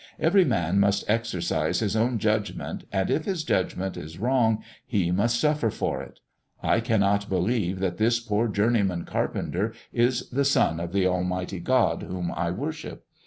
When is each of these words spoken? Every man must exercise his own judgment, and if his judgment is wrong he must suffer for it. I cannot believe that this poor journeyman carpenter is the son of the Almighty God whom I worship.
Every 0.19 0.45
man 0.45 0.79
must 0.79 1.07
exercise 1.07 1.79
his 1.79 1.95
own 1.95 2.17
judgment, 2.17 2.85
and 2.91 3.07
if 3.11 3.25
his 3.25 3.43
judgment 3.43 3.95
is 3.95 4.17
wrong 4.17 4.63
he 4.83 5.11
must 5.11 5.39
suffer 5.39 5.69
for 5.69 6.01
it. 6.01 6.21
I 6.63 6.79
cannot 6.79 7.29
believe 7.29 7.77
that 7.81 7.97
this 7.97 8.19
poor 8.19 8.47
journeyman 8.47 9.05
carpenter 9.05 9.73
is 9.93 10.27
the 10.31 10.43
son 10.43 10.79
of 10.79 10.91
the 10.91 11.05
Almighty 11.05 11.59
God 11.59 12.01
whom 12.01 12.31
I 12.31 12.49
worship. 12.49 13.05